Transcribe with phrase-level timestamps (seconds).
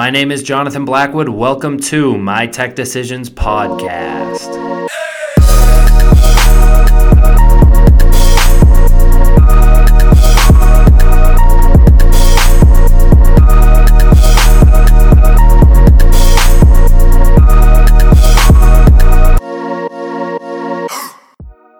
[0.00, 1.28] My name is Jonathan Blackwood.
[1.28, 4.48] Welcome to My Tech Decisions podcast.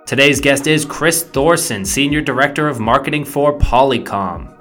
[0.04, 4.59] Today's guest is Chris Thorson, Senior Director of Marketing for Polycom.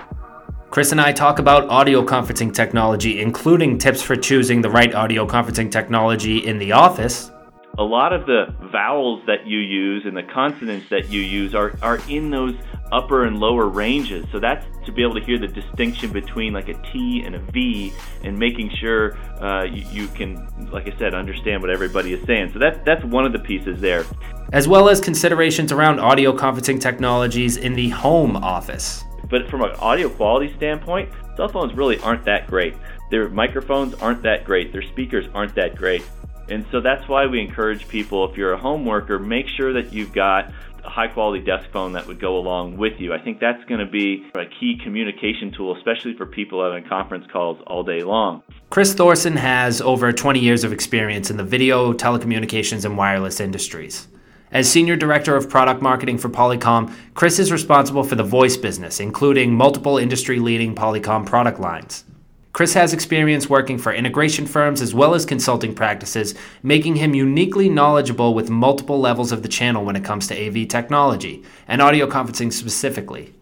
[0.69, 5.25] Chris and I talk about audio conferencing technology, including tips for choosing the right audio
[5.25, 7.31] conferencing technology in the office.
[7.79, 11.75] A lot of the vowels that you use and the consonants that you use are,
[11.81, 12.53] are in those
[12.91, 14.27] upper and lower ranges.
[14.31, 17.39] So that's to be able to hear the distinction between like a T and a
[17.51, 17.91] V
[18.23, 22.51] and making sure uh, you, you, can, like I said, understand what everybody is saying.
[22.53, 24.05] So that, that's one of the pieces there.
[24.53, 29.03] As well as considerations around audio conferencing technologies in the home office.
[29.29, 32.75] But from an audio quality standpoint, cell phones really aren't that great.
[33.11, 34.71] Their microphones aren't that great.
[34.71, 36.03] Their speakers aren't that great.
[36.49, 39.93] And so that's why we encourage people, if you're a home worker, make sure that
[39.93, 40.51] you've got
[40.83, 43.13] a high quality desk phone that would go along with you.
[43.13, 47.25] I think that's going to be a key communication tool, especially for people having conference
[47.31, 48.41] calls all day long.
[48.69, 54.07] Chris Thorson has over 20 years of experience in the video, telecommunications, and wireless industries.
[54.51, 58.99] As Senior Director of Product Marketing for Polycom, Chris is responsible for the voice business,
[58.99, 62.03] including multiple industry leading Polycom product lines.
[62.51, 66.33] Chris has experience working for integration firms as well as consulting practices,
[66.63, 70.67] making him uniquely knowledgeable with multiple levels of the channel when it comes to AV
[70.67, 73.35] technology, and audio conferencing specifically.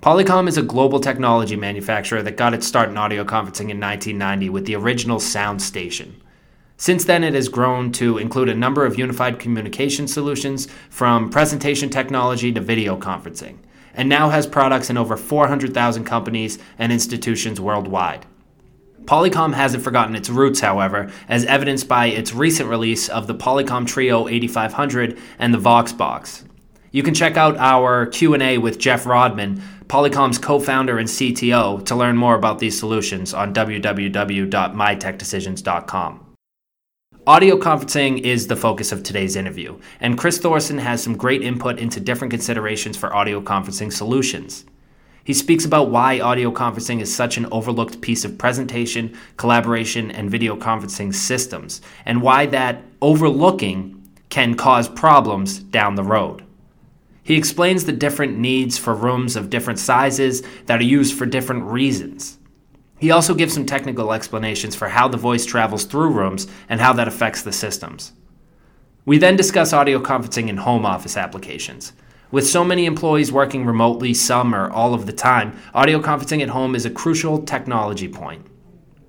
[0.00, 4.48] Polycom is a global technology manufacturer that got its start in audio conferencing in 1990
[4.48, 6.22] with the original Sound Station.
[6.78, 11.88] Since then, it has grown to include a number of unified communication solutions from presentation
[11.88, 13.56] technology to video conferencing,
[13.94, 18.26] and now has products in over 400,000 companies and institutions worldwide.
[19.06, 23.86] Polycom hasn't forgotten its roots, however, as evidenced by its recent release of the Polycom
[23.86, 26.44] Trio 8500 and the VoxBox.
[26.90, 32.16] You can check out our Q&A with Jeff Rodman, Polycom's co-founder and CTO, to learn
[32.16, 36.25] more about these solutions on www.mytechdecisions.com.
[37.28, 41.80] Audio conferencing is the focus of today's interview, and Chris Thorson has some great input
[41.80, 44.64] into different considerations for audio conferencing solutions.
[45.24, 50.30] He speaks about why audio conferencing is such an overlooked piece of presentation, collaboration, and
[50.30, 56.44] video conferencing systems, and why that overlooking can cause problems down the road.
[57.24, 61.64] He explains the different needs for rooms of different sizes that are used for different
[61.64, 62.38] reasons.
[62.98, 66.92] He also gives some technical explanations for how the voice travels through rooms and how
[66.94, 68.12] that affects the systems.
[69.04, 71.92] We then discuss audio conferencing in home office applications.
[72.30, 76.48] With so many employees working remotely, some or all of the time, audio conferencing at
[76.48, 78.46] home is a crucial technology point.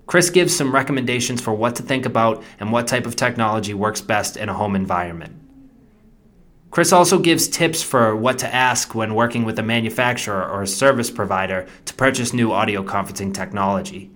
[0.05, 4.01] Chris gives some recommendations for what to think about and what type of technology works
[4.01, 5.36] best in a home environment.
[6.69, 10.67] Chris also gives tips for what to ask when working with a manufacturer or a
[10.67, 14.11] service provider to purchase new audio conferencing technology.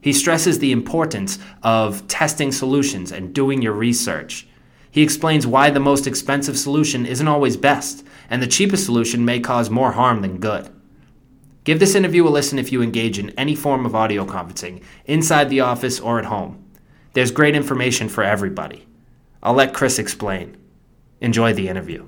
[0.00, 4.46] He stresses the importance of testing solutions and doing your research.
[4.90, 9.40] He explains why the most expensive solution isn't always best, and the cheapest solution may
[9.40, 10.70] cause more harm than good.
[11.64, 15.50] Give this interview a listen if you engage in any form of audio conferencing, inside
[15.50, 16.64] the office or at home.
[17.12, 18.86] There's great information for everybody.
[19.42, 20.56] I'll let Chris explain.
[21.20, 22.06] Enjoy the interview.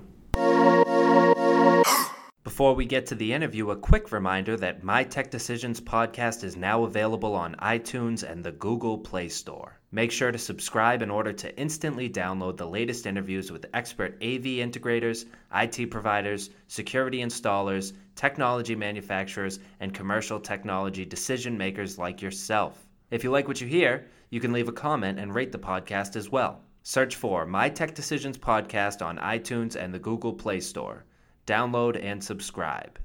[2.45, 6.57] Before we get to the interview, a quick reminder that My Tech Decisions podcast is
[6.57, 9.81] now available on iTunes and the Google Play Store.
[9.91, 14.61] Make sure to subscribe in order to instantly download the latest interviews with expert AV
[14.63, 22.87] integrators, IT providers, security installers, technology manufacturers, and commercial technology decision makers like yourself.
[23.11, 26.15] If you like what you hear, you can leave a comment and rate the podcast
[26.15, 26.63] as well.
[26.83, 31.05] Search for My Tech Decisions Podcast on iTunes and the Google Play Store.
[31.47, 32.99] Download and subscribe.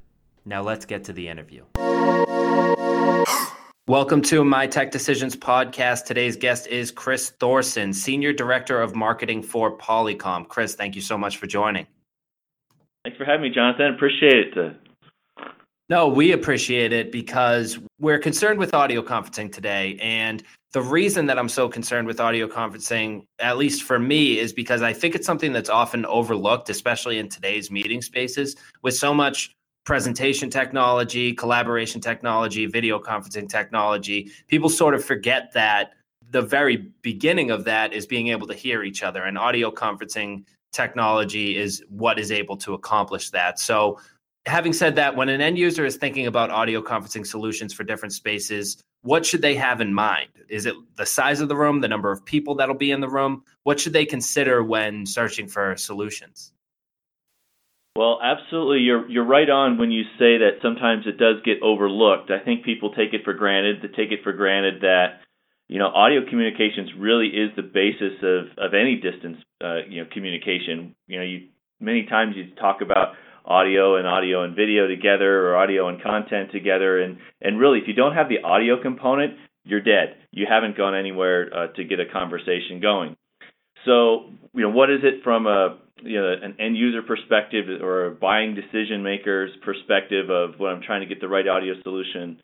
[0.45, 1.65] Now let's get to the interview.
[3.87, 6.05] Welcome to My Tech Decisions Podcast.
[6.05, 10.47] Today's guest is Chris Thorson, Senior Director of Marketing for Polycom.
[10.47, 11.85] Chris, thank you so much for joining.
[13.03, 13.93] Thanks for having me, Jonathan.
[13.93, 14.77] Appreciate it.
[15.87, 19.99] No, we appreciate it because we're concerned with audio conferencing today.
[20.01, 20.41] And
[20.73, 24.81] the reason that I'm so concerned with audio conferencing, at least for me, is because
[24.81, 29.51] I think it's something that's often overlooked, especially in today's meeting spaces with so much
[29.85, 34.31] presentation technology, collaboration technology, video conferencing technology.
[34.47, 35.91] People sort of forget that
[36.31, 40.43] the very beginning of that is being able to hear each other, and audio conferencing
[40.73, 43.59] technology is what is able to accomplish that.
[43.59, 43.99] So,
[44.45, 48.13] having said that, when an end user is thinking about audio conferencing solutions for different
[48.13, 50.29] spaces, what should they have in mind?
[50.49, 53.09] Is it the size of the room, the number of people that'll be in the
[53.09, 53.43] room?
[53.63, 56.51] What should they consider when searching for solutions?
[57.95, 58.79] Well, absolutely.
[58.79, 62.29] You're you're right on when you say that sometimes it does get overlooked.
[62.29, 63.77] I think people take it for granted.
[63.81, 65.21] They take it for granted that
[65.69, 70.09] you know audio communications really is the basis of of any distance uh, you know
[70.11, 70.93] communication.
[71.07, 71.47] You know, you
[71.79, 73.13] many times you talk about
[73.45, 77.01] audio and audio and video together or audio and content together.
[77.01, 80.15] And and really if you don't have the audio component you're dead.
[80.31, 83.17] You haven't gone anywhere uh, to get a conversation going.
[83.83, 88.07] So you know what is it from a you know an end user perspective or
[88.07, 92.39] a buying decision maker's perspective of when I'm trying to get the right audio solution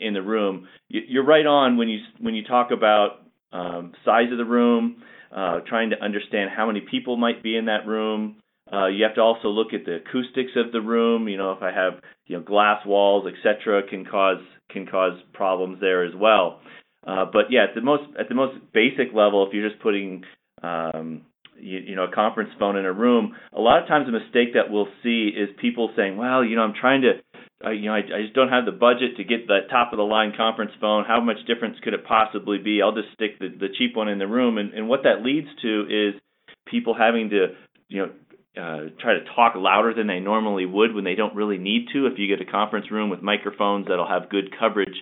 [0.00, 0.68] in the room?
[0.88, 3.22] You're right on when you when you talk about
[3.52, 5.02] um, size of the room
[5.34, 8.36] uh, trying to understand how many people might be in that room
[8.72, 11.28] uh, you have to also look at the acoustics of the room.
[11.28, 11.94] You know, if I have
[12.26, 16.60] you know glass walls, etc., can cause can cause problems there as well.
[17.06, 20.24] Uh, but yeah, at the most at the most basic level, if you're just putting
[20.62, 21.22] um,
[21.58, 24.54] you, you know a conference phone in a room, a lot of times a mistake
[24.54, 27.20] that we'll see is people saying, "Well, you know, I'm trying to."
[27.64, 29.96] Uh, you know, I, I just don't have the budget to get the top of
[29.96, 31.04] the line conference phone.
[31.06, 32.82] How much difference could it possibly be?
[32.82, 35.46] I'll just stick the, the cheap one in the room, and, and what that leads
[35.62, 36.20] to is
[36.66, 37.54] people having to
[37.88, 38.12] you know
[38.56, 42.06] uh, try to talk louder than they normally would when they don't really need to.
[42.06, 44.94] If you get a conference room with microphones that'll have good coverage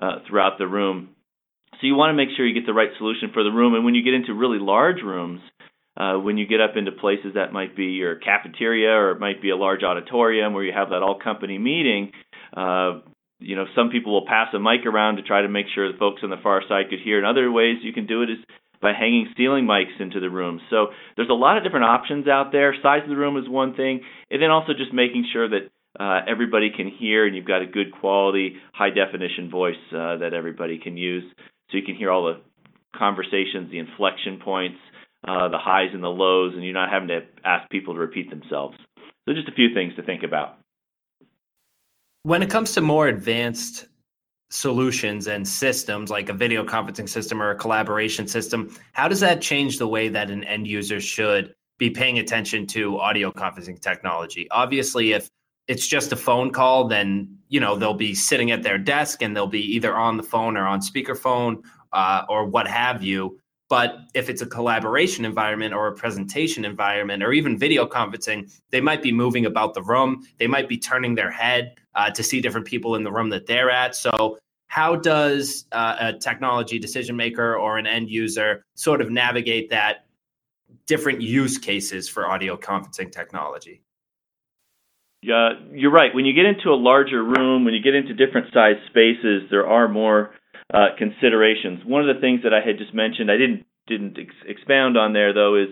[0.00, 1.10] uh, throughout the room.
[1.72, 3.74] So you want to make sure you get the right solution for the room.
[3.74, 5.40] And when you get into really large rooms,
[5.96, 9.42] uh, when you get up into places that might be your cafeteria or it might
[9.42, 12.12] be a large auditorium where you have that all company meeting,
[12.56, 13.00] uh,
[13.40, 15.98] you know, some people will pass a mic around to try to make sure the
[15.98, 17.18] folks on the far side could hear.
[17.18, 18.38] And other ways you can do it is
[18.80, 20.60] by hanging ceiling mics into the room.
[20.70, 22.74] So there's a lot of different options out there.
[22.82, 26.20] Size of the room is one thing, and then also just making sure that uh,
[26.28, 30.78] everybody can hear and you've got a good quality, high definition voice uh, that everybody
[30.78, 31.24] can use,
[31.70, 32.40] so you can hear all the
[32.96, 34.78] conversations, the inflection points,
[35.26, 38.30] uh, the highs and the lows, and you're not having to ask people to repeat
[38.30, 38.76] themselves.
[39.26, 40.56] So just a few things to think about.
[42.22, 43.87] When it comes to more advanced
[44.50, 49.42] solutions and systems like a video conferencing system or a collaboration system how does that
[49.42, 54.48] change the way that an end user should be paying attention to audio conferencing technology?
[54.50, 55.28] Obviously if
[55.66, 59.36] it's just a phone call then you know they'll be sitting at their desk and
[59.36, 61.62] they'll be either on the phone or on speakerphone
[61.92, 63.38] uh, or what have you.
[63.68, 68.80] But if it's a collaboration environment or a presentation environment or even video conferencing, they
[68.80, 70.26] might be moving about the room.
[70.38, 73.46] They might be turning their head uh, to see different people in the room that
[73.46, 73.94] they're at.
[73.94, 74.38] So,
[74.68, 80.06] how does uh, a technology decision maker or an end user sort of navigate that
[80.86, 83.82] different use cases for audio conferencing technology?
[85.22, 86.14] Yeah, you're right.
[86.14, 89.66] When you get into a larger room, when you get into different size spaces, there
[89.66, 90.34] are more
[90.72, 91.80] uh, considerations.
[91.84, 95.14] One of the things that I had just mentioned, I didn't didn't ex- expound on
[95.14, 95.68] there though, is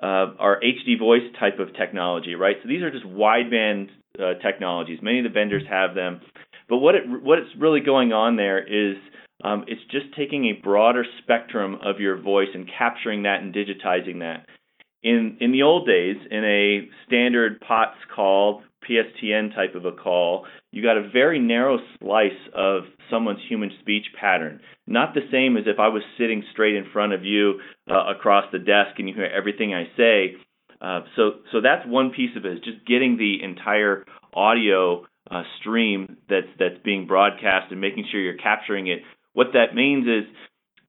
[0.00, 2.56] uh, our HD voice type of technology, right?
[2.62, 3.88] So these are just wideband
[4.20, 4.98] uh, technologies.
[5.02, 6.20] Many of the vendors have them,
[6.68, 8.96] but what it what's really going on there is
[9.44, 14.20] um, it's just taking a broader spectrum of your voice and capturing that and digitizing
[14.20, 14.46] that.
[15.02, 20.46] In in the old days, in a standard POTS call, PSTN type of a call,
[20.72, 24.60] you got a very narrow slice of someone's human speech pattern.
[24.86, 27.60] Not the same as if I was sitting straight in front of you
[27.90, 30.36] uh, across the desk and you hear everything I say.
[30.86, 32.52] Uh, so, so that's one piece of it.
[32.58, 38.20] Is just getting the entire audio uh, stream that's that's being broadcast and making sure
[38.20, 39.00] you're capturing it.
[39.32, 40.24] What that means is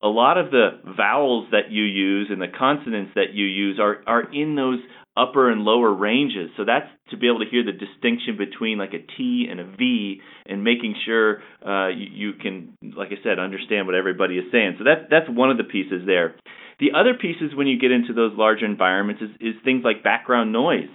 [0.03, 3.97] a lot of the vowels that you use and the consonants that you use are
[4.05, 4.79] are in those
[5.17, 6.51] upper and lower ranges.
[6.57, 9.65] So that's to be able to hear the distinction between like a T and a
[9.65, 14.45] V, and making sure uh, you, you can, like I said, understand what everybody is
[14.51, 14.75] saying.
[14.77, 16.35] So that that's one of the pieces there.
[16.79, 20.51] The other pieces when you get into those larger environments is, is things like background
[20.51, 20.89] noise.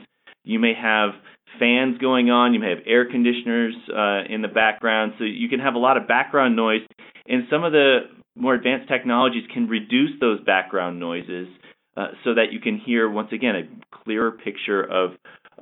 [0.45, 1.11] You may have
[1.59, 5.61] fans going on, you may have air conditioners uh, in the background, so you can
[5.61, 6.81] have a lot of background noise.
[7.27, 8.01] And some of the
[8.35, 11.49] more advanced technologies can reduce those background noises
[11.97, 15.11] uh, so that you can hear, once again, a clearer picture of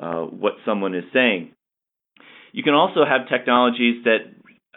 [0.01, 1.53] uh, what someone is saying.
[2.53, 4.19] You can also have technologies that,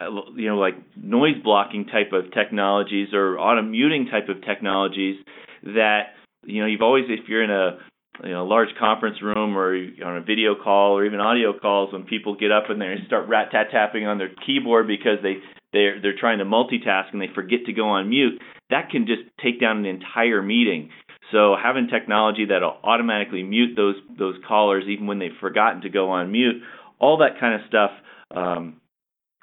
[0.00, 5.16] you know, like noise blocking type of technologies or auto muting type of technologies
[5.62, 7.78] that, you know, you've always, if you're in a
[8.22, 9.74] you know, large conference room or
[10.04, 13.28] on a video call or even audio calls when people get up and they start
[13.28, 15.38] rat tat tapping on their keyboard because they
[15.72, 19.22] they're they're trying to multitask and they forget to go on mute that can just
[19.42, 20.90] take down an entire meeting.
[21.32, 26.10] So having technology that'll automatically mute those those callers even when they've forgotten to go
[26.10, 26.62] on mute,
[27.00, 27.90] all that kind of stuff
[28.30, 28.80] um,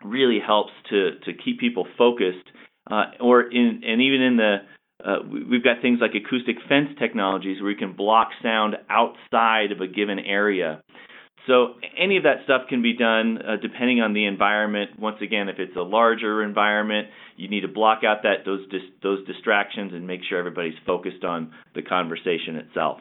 [0.04, 2.48] really helps to to keep people focused.
[2.90, 4.58] Uh, or in and even in the
[5.06, 5.18] uh,
[5.50, 9.88] we've got things like acoustic fence technologies where you can block sound outside of a
[9.88, 10.84] given area.
[11.48, 15.00] So any of that stuff can be done uh, depending on the environment.
[15.00, 18.94] Once again, if it's a larger environment, you need to block out that those dis-
[19.02, 23.00] those distractions and make sure everybody's focused on the conversation itself.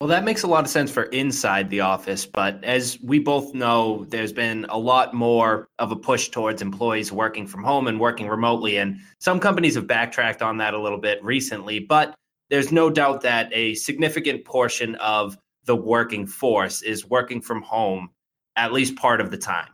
[0.00, 3.52] Well, that makes a lot of sense for inside the office, but as we both
[3.52, 8.00] know, there's been a lot more of a push towards employees working from home and
[8.00, 8.78] working remotely.
[8.78, 12.14] And some companies have backtracked on that a little bit recently, but
[12.48, 18.08] there's no doubt that a significant portion of the working force is working from home
[18.56, 19.68] at least part of the time.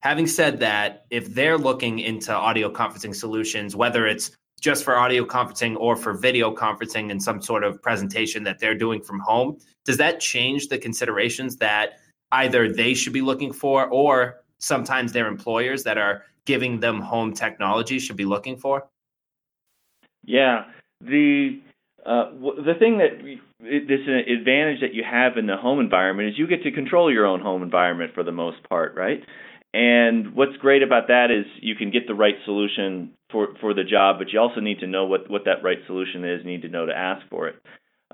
[0.00, 5.24] Having said that, if they're looking into audio conferencing solutions, whether it's just for audio
[5.24, 9.58] conferencing or for video conferencing and some sort of presentation that they're doing from home,
[9.84, 11.98] does that change the considerations that
[12.32, 17.32] either they should be looking for or sometimes their employers that are giving them home
[17.32, 18.88] technology should be looking for?
[20.24, 20.64] Yeah,
[21.00, 21.60] the
[22.06, 22.30] uh,
[22.64, 23.22] the thing that
[23.60, 27.26] this advantage that you have in the home environment is you get to control your
[27.26, 29.22] own home environment for the most part, right?
[29.74, 33.82] And what's great about that is you can get the right solution for, for the
[33.82, 36.42] job, but you also need to know what, what that right solution is.
[36.44, 37.56] You need to know to ask for it.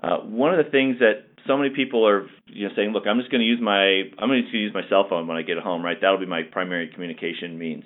[0.01, 3.19] Uh, one of the things that so many people are you know saying, look, I'm
[3.19, 5.59] just going to use my I'm going to use my cell phone when I get
[5.59, 5.97] home, right?
[6.01, 7.83] That'll be my primary communication means.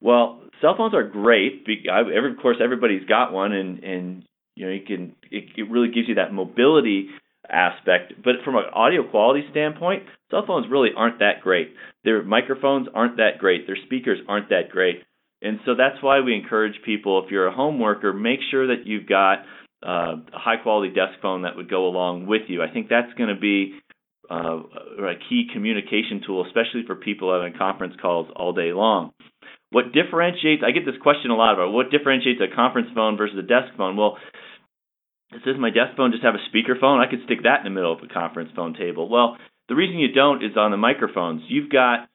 [0.00, 1.66] Well, cell phones are great.
[1.88, 6.08] Of course, everybody's got one, and and you know you can it, it really gives
[6.08, 7.08] you that mobility
[7.50, 8.14] aspect.
[8.22, 11.74] But from an audio quality standpoint, cell phones really aren't that great.
[12.04, 13.66] Their microphones aren't that great.
[13.66, 15.02] Their speakers aren't that great.
[15.40, 18.86] And so that's why we encourage people, if you're a home worker, make sure that
[18.86, 19.38] you've got
[19.86, 22.62] uh, a high quality desk phone that would go along with you.
[22.62, 23.78] I think that's going to be
[24.30, 24.58] uh,
[24.98, 29.12] a key communication tool, especially for people having conference calls all day long.
[29.70, 33.38] What differentiates, I get this question a lot about what differentiates a conference phone versus
[33.38, 33.96] a desk phone.
[33.96, 34.16] Well,
[35.30, 37.04] does my desk phone just have a speakerphone?
[37.04, 39.08] I could stick that in the middle of a conference phone table.
[39.08, 39.36] Well,
[39.68, 41.42] the reason you don't is on the microphones.
[41.48, 42.08] You've got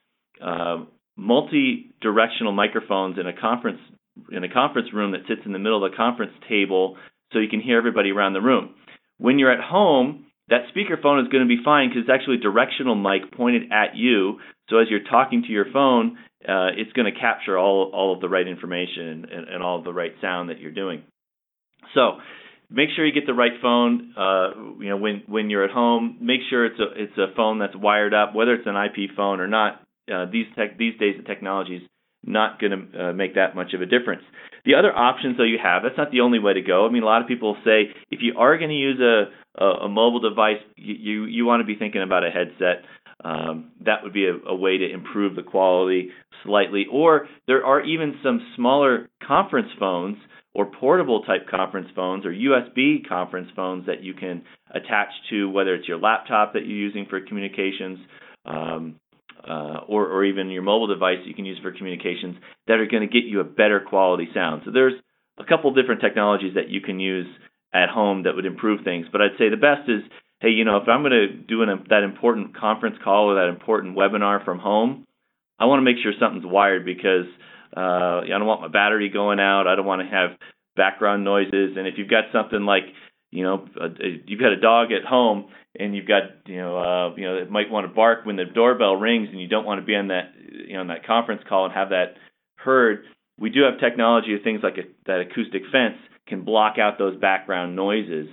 [0.43, 3.79] uh, multi-directional microphones in a conference
[4.31, 6.97] in a conference room that sits in the middle of the conference table,
[7.31, 8.75] so you can hear everybody around the room.
[9.17, 12.39] When you're at home, that speakerphone is going to be fine because it's actually a
[12.39, 14.39] directional mic pointed at you.
[14.69, 16.17] So as you're talking to your phone,
[16.47, 19.83] uh, it's going to capture all all of the right information and, and all of
[19.83, 21.03] the right sound that you're doing.
[21.93, 22.17] So
[22.73, 24.13] make sure you get the right phone.
[24.17, 24.49] Uh,
[24.79, 27.75] you know, when when you're at home, make sure it's a it's a phone that's
[27.75, 29.81] wired up, whether it's an IP phone or not.
[30.13, 31.83] Uh, these tech these days, the technology is
[32.25, 34.23] not going to uh, make that much of a difference.
[34.65, 36.87] The other options though you have, that's not the only way to go.
[36.87, 39.85] I mean, a lot of people say if you are going to use a, a,
[39.85, 42.83] a mobile device, you you, you want to be thinking about a headset.
[43.23, 46.09] Um, that would be a, a way to improve the quality
[46.43, 46.85] slightly.
[46.91, 50.17] Or there are even some smaller conference phones
[50.55, 55.73] or portable type conference phones or USB conference phones that you can attach to whether
[55.75, 57.99] it's your laptop that you're using for communications
[58.45, 58.95] um,
[59.47, 62.35] uh, or, or even your mobile device that you can use for communications
[62.67, 64.61] that are going to get you a better quality sound.
[64.65, 64.93] So there's
[65.39, 67.27] a couple different technologies that you can use
[67.73, 69.07] at home that would improve things.
[69.11, 70.01] But I'd say the best is,
[70.39, 73.49] hey, you know, if I'm going to do an, that important conference call or that
[73.49, 75.05] important webinar from home,
[75.59, 77.25] I want to make sure something's wired because–
[77.75, 79.67] uh, I don't want my battery going out.
[79.67, 80.37] I don't want to have
[80.75, 81.75] background noises.
[81.77, 82.83] And if you've got something like,
[83.31, 85.45] you know, a, a, you've got a dog at home
[85.79, 88.45] and you've got, you know, uh, you know, it might want to bark when the
[88.45, 90.33] doorbell rings, and you don't want to be on that,
[90.67, 92.15] you know, on that conference call and have that
[92.57, 93.05] heard.
[93.39, 97.19] We do have technology of things like a, that acoustic fence can block out those
[97.19, 98.27] background noises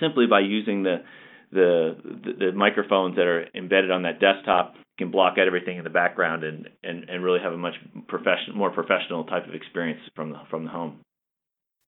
[0.00, 1.02] simply by using the
[1.50, 5.84] the, the, the microphones that are embedded on that desktop can block out everything in
[5.84, 7.74] the background and, and, and really have a much
[8.06, 11.00] professional, more professional type of experience from the, from the home.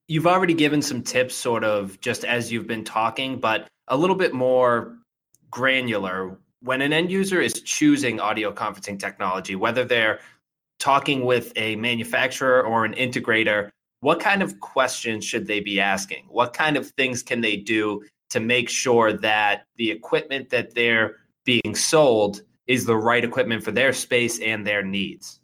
[0.09, 4.17] You've already given some tips, sort of just as you've been talking, but a little
[4.17, 4.97] bit more
[5.51, 6.39] granular.
[6.63, 10.21] When an end user is choosing audio conferencing technology, whether they're
[10.79, 13.71] talking with a manufacturer or an integrator,
[14.01, 16.25] what kind of questions should they be asking?
[16.29, 21.17] What kind of things can they do to make sure that the equipment that they're
[21.45, 25.41] being sold is the right equipment for their space and their needs.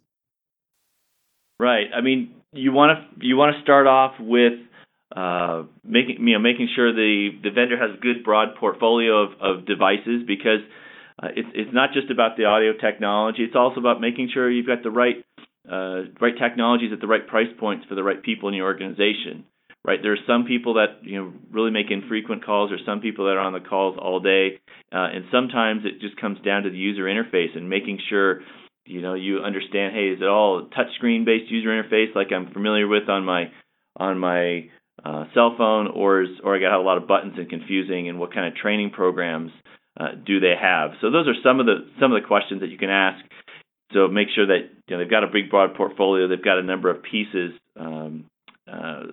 [1.59, 1.87] Right.
[1.95, 4.53] I mean, you want to you want to start off with
[5.15, 9.31] uh, making you know making sure the the vendor has a good broad portfolio of,
[9.39, 10.59] of devices because
[11.21, 13.43] uh, it's it's not just about the audio technology.
[13.43, 15.23] It's also about making sure you've got the right
[15.71, 19.45] uh, right technologies at the right price points for the right people in your organization
[19.85, 19.99] right?
[20.01, 23.31] There are some people that you know really make infrequent calls, or some people that
[23.31, 24.59] are on the calls all day,
[24.91, 28.41] uh, and sometimes it just comes down to the user interface and making sure
[28.85, 29.93] you know you understand.
[29.95, 33.51] Hey, is it all touchscreen based user interface like I'm familiar with on my
[33.97, 34.69] on my
[35.03, 38.19] uh, cell phone, or is or I got a lot of buttons and confusing, and
[38.19, 39.51] what kind of training programs
[39.99, 40.91] uh, do they have?
[41.01, 43.23] So those are some of the some of the questions that you can ask.
[43.91, 46.63] So make sure that you know they've got a big broad portfolio, they've got a
[46.63, 48.25] number of pieces um,
[48.71, 49.03] uh,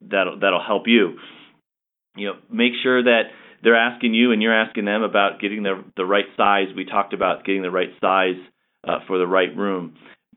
[0.00, 1.18] that'll that'll help you.
[2.16, 3.24] You know, make sure that
[3.62, 6.68] they're asking you and you're asking them about getting the the right size.
[6.74, 8.36] We talked about getting the right size
[8.86, 9.94] uh, for the right room.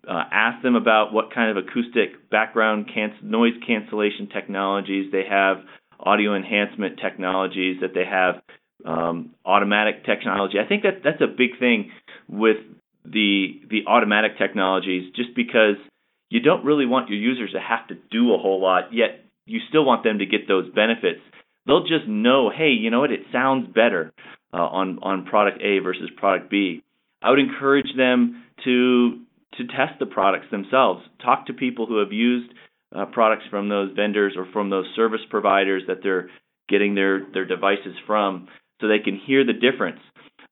[0.08, 5.58] Uh, ask them about what kind of acoustic background can- noise cancellation technologies they have,
[6.00, 8.42] audio enhancement technologies that they have,
[8.86, 10.58] um, automatic technology.
[10.58, 11.92] I think that that's a big thing
[12.28, 12.58] with
[13.06, 15.76] the the automatic technologies, just because
[16.30, 19.60] you don't really want your users to have to do a whole lot, yet you
[19.70, 21.22] still want them to get those benefits.
[21.66, 24.14] They'll just know, hey, you know what, it sounds better
[24.54, 26.84] uh, on on product A versus product B.
[27.22, 29.20] I would encourage them to
[29.58, 31.04] to test the products themselves.
[31.24, 32.52] Talk to people who have used
[32.96, 36.30] uh, products from those vendors or from those service providers that they're
[36.70, 38.48] getting their their devices from,
[38.80, 40.00] so they can hear the difference.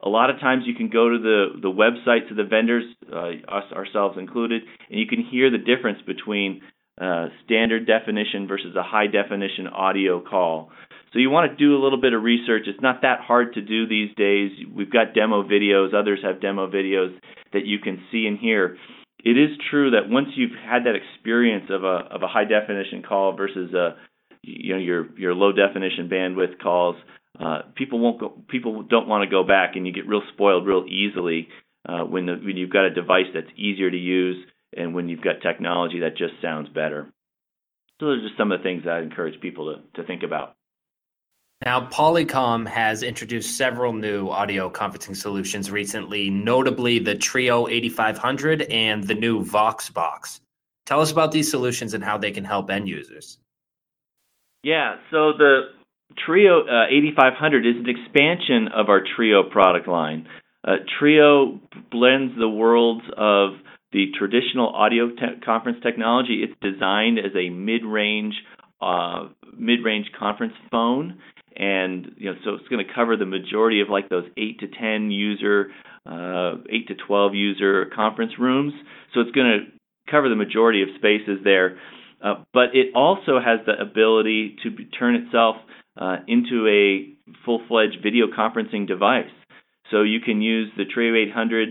[0.04, 3.30] A lot of times you can go to the the websites of the vendors, uh,
[3.48, 6.62] us ourselves included, and you can hear the difference between
[7.00, 10.72] uh, standard definition versus a high definition audio call.
[11.14, 12.64] So you want to do a little bit of research.
[12.68, 14.52] It's not that hard to do these days.
[14.74, 15.94] We've got demo videos.
[15.94, 17.16] Others have demo videos
[17.54, 18.78] that you can see and hear.
[19.24, 23.04] It is true that once you've had that experience of a of a high definition
[23.08, 23.96] call versus a
[24.42, 26.96] you know your your low definition bandwidth calls,
[27.40, 28.34] uh, people won't go.
[28.48, 31.48] People don't want to go back, and you get real spoiled real easily
[31.88, 34.38] uh, when the, when you've got a device that's easier to use
[34.76, 37.12] and when you've got technology that just sounds better.
[38.00, 40.24] So those are just some of the things that I encourage people to, to think
[40.24, 40.56] about.
[41.66, 49.04] Now, Polycom has introduced several new audio conferencing solutions recently, notably the Trio 8500 and
[49.04, 50.40] the new VoxBox.
[50.86, 53.40] Tell us about these solutions and how they can help end users.
[54.64, 55.70] Yeah, so the
[56.26, 60.28] Trio uh, 8500 is an expansion of our Trio product line.
[60.64, 61.60] Uh, Trio
[61.92, 63.52] blends the worlds of
[63.92, 66.44] the traditional audio te- conference technology.
[66.44, 68.36] It's designed as a mid-range
[68.82, 71.20] uh, mid-range conference phone.
[71.56, 74.68] And you know so it's going to cover the majority of like those 8 to
[74.68, 75.72] 10 user
[76.06, 78.74] uh, 8 to 12 user conference rooms.
[79.14, 81.80] So it's going to cover the majority of spaces there.
[82.24, 85.56] Uh, but it also has the ability to turn itself
[86.00, 87.14] uh, into a
[87.46, 89.30] full-fledged video conferencing device.
[89.92, 91.70] So you can use the Trio 800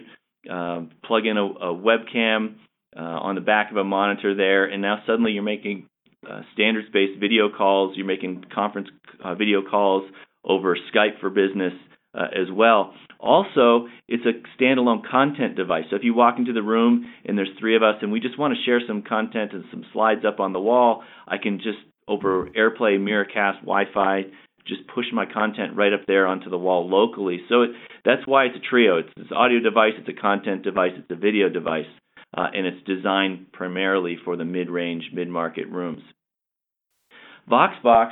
[0.50, 2.56] uh, plug in a, a webcam
[2.96, 5.88] uh, on the back of a monitor there and now suddenly you're making
[6.28, 7.96] uh, standards based video calls.
[7.96, 8.88] You're making conference
[9.24, 10.10] uh, video calls
[10.44, 11.72] over Skype for Business
[12.14, 12.94] uh, as well.
[13.18, 15.84] Also, it's a standalone content device.
[15.90, 18.38] So if you walk into the room and there's three of us and we just
[18.38, 21.78] want to share some content and some slides up on the wall, I can just
[22.08, 24.22] over AirPlay, Miracast, Wi-Fi,
[24.66, 27.40] just push my content right up there onto the wall locally.
[27.48, 27.70] So it,
[28.04, 28.98] that's why it's a trio.
[28.98, 31.86] It's, an audio device, it's a content device, it's a video device,
[32.36, 36.02] uh, and it's designed primarily for the mid-range, mid-market rooms.
[37.50, 38.10] VoxBox,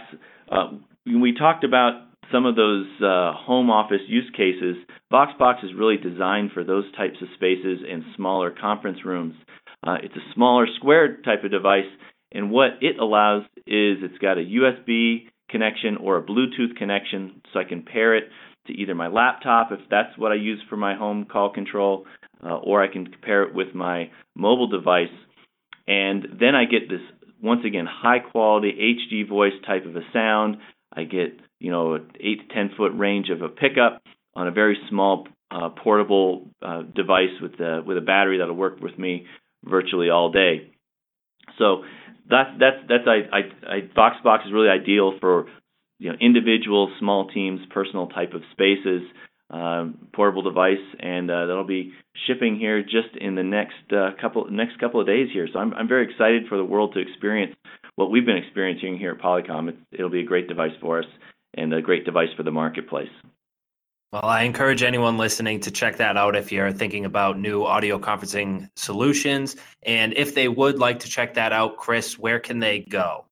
[0.50, 0.70] uh,
[1.06, 4.76] we talked about some of those uh, home office use cases.
[5.12, 9.34] VoxBox is really designed for those types of spaces and smaller conference rooms.
[9.86, 11.90] Uh, it's a smaller square type of device,
[12.32, 17.60] and what it allows is it's got a USB connection or a Bluetooth connection, so
[17.60, 18.24] I can pair it
[18.66, 22.06] to either my laptop if that's what I use for my home call control,
[22.42, 25.08] uh, or I can pair it with my mobile device.
[25.86, 27.00] And then I get this
[27.42, 30.56] once again, high quality HD voice type of a sound.
[30.90, 34.02] I get, you know, an 8 to 10 foot range of a pickup
[34.34, 38.80] on a very small uh, portable uh, device with a, with a battery that'll work
[38.80, 39.26] with me
[39.62, 40.70] virtually all day.
[41.58, 41.84] So
[42.28, 45.46] that's that's that's I, I, I VoxBox is really ideal for
[45.98, 49.02] you know individual small teams, personal type of spaces
[49.50, 51.92] um, portable device, and uh, that'll be
[52.26, 55.48] shipping here just in the next uh, couple next couple of days here.
[55.52, 57.54] So I'm I'm very excited for the world to experience
[57.96, 59.68] what we've been experiencing here at Polycom.
[59.68, 61.06] It, it'll be a great device for us
[61.54, 63.10] and a great device for the marketplace.
[64.14, 67.98] Well, I encourage anyone listening to check that out if you're thinking about new audio
[67.98, 69.56] conferencing solutions.
[69.82, 73.24] And if they would like to check that out, Chris, where can they go?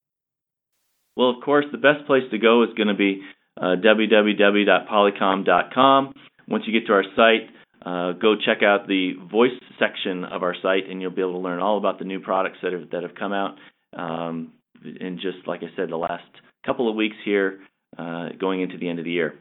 [1.16, 3.22] Well, of course, the best place to go is going to be
[3.58, 6.14] uh, www.polycom.com.
[6.48, 7.48] Once you get to our site,
[7.86, 11.38] uh, go check out the voice section of our site, and you'll be able to
[11.38, 13.56] learn all about the new products that have that have come out
[13.96, 14.52] um,
[14.84, 16.26] in just like I said, the last
[16.66, 17.60] couple of weeks here,
[17.96, 19.34] uh, going into the end of the year.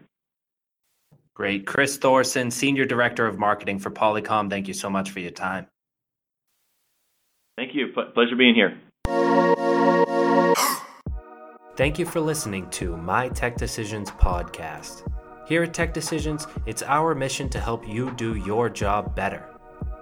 [1.33, 4.49] Great, Chris Thorson, Senior Director of Marketing for Polycom.
[4.49, 5.67] Thank you so much for your time.
[7.57, 7.87] Thank you.
[7.87, 8.77] P- pleasure being here.
[11.77, 15.09] Thank you for listening to My Tech Decisions podcast.
[15.47, 19.47] Here at Tech Decisions, it's our mission to help you do your job better.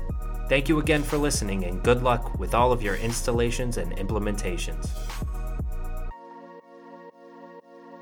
[0.48, 4.88] Thank you again for listening, and good luck with all of your installations and implementations.